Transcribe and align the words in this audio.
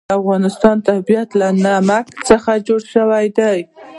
د 0.09 0.11
افغانستان 0.21 0.75
طبیعت 0.89 1.29
له 1.39 1.47
نمک 1.63 2.05
څخه 2.29 2.51
جوړ 2.67 2.81
شوی 2.93 3.25
دی. 3.37 3.57